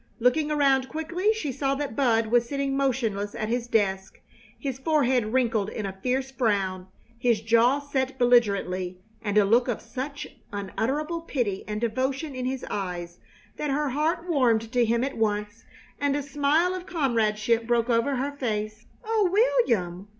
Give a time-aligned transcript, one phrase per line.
[0.19, 4.19] Looking around quickly, she saw that Bud was sitting motionless at his desk,
[4.57, 6.87] his forehead wrinkled in a fierce frown,
[7.19, 12.65] his jaw set belligerently, and a look of such, unutterable pity and devotion in his
[12.71, 13.19] eyes
[13.57, 15.65] that her heart warmed to him at once
[15.99, 18.87] and a smile of comradeship broke over her face.
[19.05, 20.09] "Oh, William!